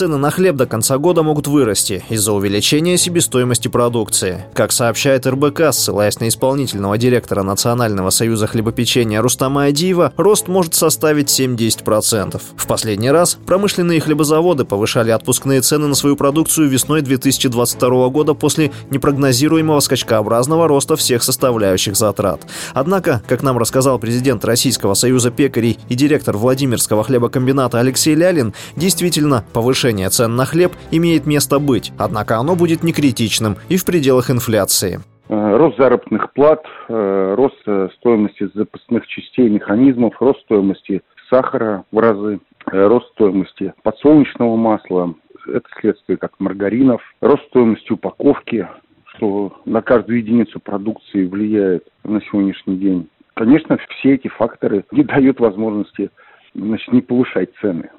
Цены 0.00 0.16
на 0.16 0.30
хлеб 0.30 0.56
до 0.56 0.64
конца 0.64 0.96
года 0.96 1.22
могут 1.22 1.46
вырасти 1.46 2.02
из-за 2.08 2.32
увеличения 2.32 2.96
себестоимости 2.96 3.68
продукции. 3.68 4.46
Как 4.54 4.72
сообщает 4.72 5.26
РБК, 5.26 5.74
ссылаясь 5.74 6.18
на 6.20 6.28
исполнительного 6.28 6.96
директора 6.96 7.42
Национального 7.42 8.08
союза 8.08 8.46
хлебопечения 8.46 9.20
Рустама 9.20 9.64
Адиева, 9.64 10.14
рост 10.16 10.48
может 10.48 10.72
составить 10.72 11.28
7-10%. 11.28 12.40
В 12.56 12.66
последний 12.66 13.10
раз 13.10 13.36
промышленные 13.44 14.00
хлебозаводы 14.00 14.64
повышали 14.64 15.10
отпускные 15.10 15.60
цены 15.60 15.86
на 15.86 15.94
свою 15.94 16.16
продукцию 16.16 16.70
весной 16.70 17.02
2022 17.02 18.08
года 18.08 18.32
после 18.32 18.72
непрогнозируемого 18.88 19.80
скачкообразного 19.80 20.66
роста 20.66 20.96
всех 20.96 21.22
составляющих 21.22 21.94
затрат. 21.94 22.40
Однако, 22.72 23.20
как 23.28 23.42
нам 23.42 23.58
рассказал 23.58 23.98
президент 23.98 24.46
Российского 24.46 24.94
союза 24.94 25.30
пекарей 25.30 25.78
и 25.90 25.94
директор 25.94 26.38
Владимирского 26.38 27.04
хлебокомбината 27.04 27.78
Алексей 27.78 28.14
Лялин, 28.14 28.54
действительно 28.76 29.44
повышение 29.52 29.89
повышение 29.90 30.08
цен 30.08 30.36
на 30.36 30.44
хлеб 30.44 30.72
имеет 30.92 31.26
место 31.26 31.58
быть, 31.58 31.92
однако 31.98 32.36
оно 32.36 32.54
будет 32.54 32.82
не 32.84 32.92
критичным 32.92 33.56
и 33.68 33.76
в 33.76 33.84
пределах 33.84 34.30
инфляции. 34.30 35.00
Э, 35.28 35.56
рост 35.56 35.76
заработных 35.78 36.32
плат, 36.32 36.64
э, 36.88 37.34
рост 37.36 37.62
э, 37.66 37.88
стоимости 37.96 38.48
запасных 38.54 39.06
частей 39.06 39.48
механизмов, 39.48 40.14
рост 40.20 40.40
стоимости 40.42 41.02
сахара 41.28 41.84
в 41.92 41.98
разы, 41.98 42.38
рост 42.66 43.06
стоимости 43.12 43.72
подсолнечного 43.82 44.56
масла, 44.56 45.14
это 45.46 45.66
следствие 45.80 46.18
как 46.18 46.32
маргаринов, 46.38 47.00
рост 47.20 47.42
стоимости 47.48 47.92
упаковки, 47.92 48.68
что 49.14 49.52
на 49.64 49.82
каждую 49.82 50.18
единицу 50.18 50.60
продукции 50.60 51.26
влияет 51.26 51.84
на 52.04 52.20
сегодняшний 52.20 52.76
день. 52.76 53.08
Конечно, 53.34 53.78
все 53.98 54.14
эти 54.14 54.28
факторы 54.28 54.84
не 54.92 55.02
дают 55.04 55.40
возможности 55.40 56.10
значит, 56.54 56.92
не 56.92 57.00
повышать 57.00 57.50
цены 57.60 57.90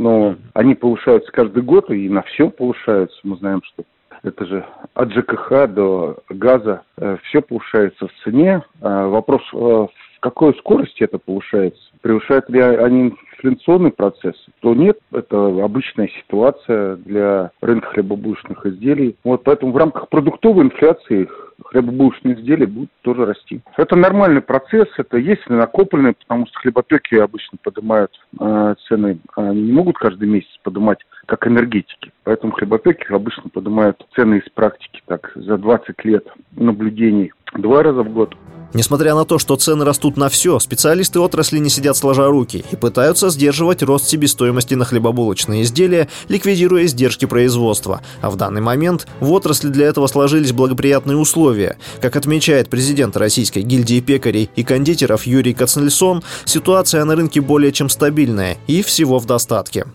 но 0.00 0.36
они 0.54 0.74
повышаются 0.74 1.30
каждый 1.30 1.62
год, 1.62 1.90
и 1.90 2.08
на 2.08 2.22
все 2.22 2.48
повышаются. 2.48 3.18
Мы 3.22 3.36
знаем, 3.36 3.60
что 3.62 3.84
это 4.22 4.46
же 4.46 4.64
от 4.94 5.12
ЖКХ 5.12 5.66
до 5.68 6.16
газа, 6.30 6.82
э, 6.96 7.18
все 7.24 7.42
повышается 7.42 8.08
в 8.08 8.12
цене. 8.24 8.62
А 8.80 9.08
вопрос, 9.08 9.42
э, 9.52 9.56
в 9.56 9.90
какой 10.20 10.54
скорости 10.54 11.02
это 11.02 11.18
повышается? 11.18 11.82
Превышают 12.02 12.48
ли 12.48 12.60
они 12.60 13.14
инфляционный 13.42 13.90
процесс, 13.90 14.34
то 14.60 14.74
нет, 14.74 14.98
это 15.12 15.46
обычная 15.64 16.08
ситуация 16.08 16.96
для 16.96 17.50
рынка 17.60 17.88
хлебобулочных 17.88 18.64
изделий. 18.66 19.16
Вот 19.24 19.44
поэтому 19.44 19.72
в 19.72 19.76
рамках 19.76 20.08
продуктовой 20.08 20.64
инфляции 20.64 21.28
хлебобулочные 21.64 22.34
изделия 22.34 22.66
будут 22.66 22.90
тоже 23.02 23.24
расти. 23.24 23.60
Это 23.76 23.96
нормальный 23.96 24.40
процесс, 24.40 24.88
это 24.96 25.18
есть 25.18 25.48
накопленный, 25.48 26.14
потому 26.14 26.46
что 26.46 26.58
хлебопеки 26.60 27.16
обычно 27.16 27.58
поднимают 27.62 28.12
э, 28.38 28.74
цены, 28.88 29.18
они 29.36 29.62
не 29.62 29.72
могут 29.72 29.98
каждый 29.98 30.28
месяц 30.28 30.50
поднимать, 30.62 30.98
как 31.26 31.46
энергетики. 31.46 32.12
Поэтому 32.24 32.52
хлебопеки 32.52 33.12
обычно 33.12 33.50
поднимают 33.50 34.04
цены 34.14 34.38
из 34.38 34.50
практики 34.50 35.02
так 35.06 35.32
за 35.34 35.58
20 35.58 36.04
лет 36.04 36.26
наблюдений 36.56 37.32
два 37.54 37.82
раза 37.82 38.02
в 38.02 38.12
год. 38.12 38.34
Несмотря 38.72 39.14
на 39.14 39.24
то, 39.24 39.38
что 39.38 39.56
цены 39.56 39.84
растут 39.84 40.16
на 40.16 40.28
все, 40.28 40.58
специалисты 40.60 41.18
отрасли 41.18 41.58
не 41.58 41.70
сидят 41.70 41.96
сложа 41.96 42.26
руки 42.28 42.64
и 42.70 42.76
пытаются 42.76 43.30
сдерживать 43.30 43.82
рост 43.82 44.08
себестоимости 44.08 44.74
на 44.74 44.84
хлебобулочные 44.84 45.62
изделия, 45.62 46.08
ликвидируя 46.28 46.84
издержки 46.84 47.24
производства. 47.24 48.00
А 48.20 48.30
в 48.30 48.36
данный 48.36 48.60
момент 48.60 49.08
в 49.18 49.32
отрасли 49.32 49.68
для 49.68 49.86
этого 49.86 50.06
сложились 50.06 50.52
благоприятные 50.52 51.16
условия. 51.16 51.78
Как 52.00 52.16
отмечает 52.16 52.70
президент 52.70 53.16
Российской 53.16 53.62
гильдии 53.62 54.00
пекарей 54.00 54.50
и 54.54 54.62
кондитеров 54.62 55.26
Юрий 55.26 55.54
Кацнельсон, 55.54 56.22
ситуация 56.44 57.04
на 57.04 57.16
рынке 57.16 57.40
более 57.40 57.72
чем 57.72 57.88
стабильная 57.88 58.56
и 58.66 58.82
всего 58.82 59.18
в 59.18 59.26
достатке. 59.26 59.86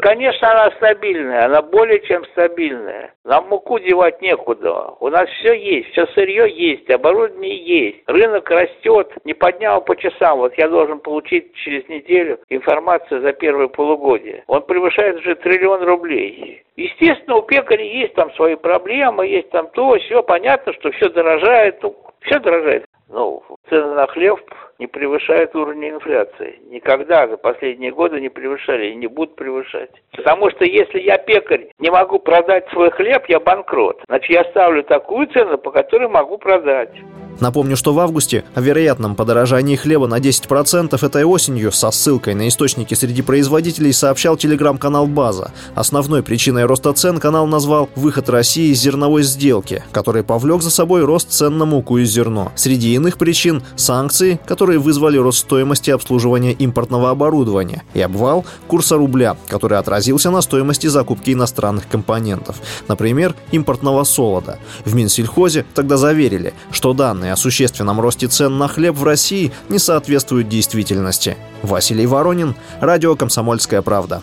Конечно, 0.00 0.50
она 0.50 0.70
стабильная, 0.72 1.44
она 1.44 1.62
более 1.62 2.00
чем 2.00 2.24
стабильная. 2.26 3.14
Нам 3.24 3.48
муку 3.48 3.78
девать 3.78 4.20
некуда. 4.20 4.94
У 4.98 5.08
нас 5.08 5.28
все 5.30 5.52
есть, 5.54 5.90
все 5.92 6.06
сырье 6.08 6.50
есть, 6.50 6.90
оборудование 6.90 7.56
есть. 7.56 8.02
Рынок 8.06 8.50
растет, 8.50 9.12
не 9.24 9.34
поднял 9.34 9.80
по 9.80 9.94
часам. 9.96 10.38
Вот 10.38 10.54
я 10.58 10.68
должен 10.68 10.98
получить 10.98 11.54
через 11.54 11.88
неделю 11.88 12.40
информацию 12.48 13.22
за 13.22 13.32
первое 13.32 13.68
полугодие. 13.68 14.42
Он 14.48 14.62
превышает 14.62 15.16
уже 15.20 15.36
триллион 15.36 15.82
рублей. 15.84 16.62
Естественно, 16.76 17.36
у 17.36 17.42
пекарей 17.42 18.00
есть 18.00 18.14
там 18.14 18.32
свои 18.34 18.56
проблемы, 18.56 19.26
есть 19.26 19.50
там 19.50 19.68
то, 19.68 19.96
все. 19.98 20.22
Понятно, 20.22 20.72
что 20.72 20.90
все 20.92 21.08
дорожает. 21.08 21.82
Ну, 21.82 21.94
все 22.22 22.38
дорожает. 22.40 22.84
Ну, 23.12 23.42
цены 23.68 23.94
на 23.94 24.06
хлеб 24.06 24.40
не 24.82 24.88
превышают 24.88 25.54
уровня 25.54 25.90
инфляции. 25.90 26.58
Никогда 26.68 27.28
за 27.28 27.36
последние 27.36 27.92
годы 27.92 28.20
не 28.20 28.28
превышали 28.28 28.90
и 28.90 28.96
не 28.96 29.06
будут 29.06 29.36
превышать. 29.36 29.90
Потому 30.10 30.50
что 30.50 30.64
если 30.64 30.98
я 30.98 31.18
пекарь, 31.18 31.68
не 31.78 31.88
могу 31.88 32.18
продать 32.18 32.68
свой 32.70 32.90
хлеб, 32.90 33.22
я 33.28 33.38
банкрот. 33.38 34.02
Значит, 34.08 34.30
я 34.30 34.44
ставлю 34.50 34.82
такую 34.82 35.28
цену, 35.28 35.56
по 35.56 35.70
которой 35.70 36.08
могу 36.08 36.36
продать. 36.36 36.90
Напомню, 37.42 37.76
что 37.76 37.92
в 37.92 37.98
августе 37.98 38.44
о 38.54 38.60
вероятном 38.60 39.16
подорожании 39.16 39.74
хлеба 39.74 40.06
на 40.06 40.20
10% 40.20 41.04
этой 41.04 41.24
осенью 41.24 41.72
со 41.72 41.90
ссылкой 41.90 42.34
на 42.34 42.46
источники 42.46 42.94
среди 42.94 43.22
производителей 43.22 43.92
сообщал 43.92 44.36
телеграм-канал 44.36 45.06
«База». 45.06 45.50
Основной 45.74 46.22
причиной 46.22 46.66
роста 46.66 46.92
цен 46.92 47.18
канал 47.18 47.46
назвал 47.46 47.88
выход 47.96 48.28
России 48.28 48.70
из 48.70 48.80
зерновой 48.80 49.22
сделки, 49.22 49.82
который 49.92 50.22
повлек 50.22 50.62
за 50.62 50.70
собой 50.70 51.04
рост 51.04 51.30
цен 51.30 51.58
на 51.58 51.64
муку 51.64 51.98
и 51.98 52.04
зерно. 52.04 52.52
Среди 52.54 52.94
иных 52.94 53.18
причин– 53.18 53.62
санкции, 53.76 54.38
которые 54.72 54.84
вызвали 54.84 55.18
рост 55.18 55.40
стоимости 55.40 55.90
обслуживания 55.90 56.52
импортного 56.52 57.10
оборудования, 57.10 57.82
и 57.92 58.00
обвал 58.00 58.46
курса 58.68 58.96
рубля, 58.96 59.36
который 59.48 59.76
отразился 59.76 60.30
на 60.30 60.40
стоимости 60.40 60.86
закупки 60.86 61.32
иностранных 61.32 61.86
компонентов, 61.88 62.56
например, 62.88 63.34
импортного 63.52 64.04
солода. 64.04 64.58
В 64.86 64.94
Минсельхозе 64.94 65.66
тогда 65.74 65.98
заверили, 65.98 66.54
что 66.70 66.94
данные 66.94 67.34
о 67.34 67.36
существенном 67.36 68.00
росте 68.00 68.28
цен 68.28 68.56
на 68.56 68.66
хлеб 68.66 68.96
в 68.96 69.04
России 69.04 69.52
не 69.68 69.78
соответствуют 69.78 70.48
действительности. 70.48 71.36
Василий 71.62 72.06
Воронин, 72.06 72.54
Радио 72.80 73.14
«Комсомольская 73.14 73.82
правда». 73.82 74.22